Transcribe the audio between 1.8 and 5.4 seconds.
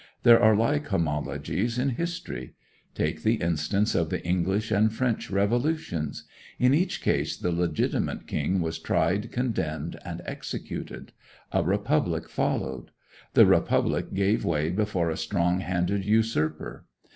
history. Take the instance of the English and French